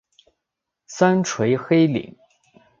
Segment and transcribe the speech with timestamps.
[0.87, 2.15] 三陲黑岭。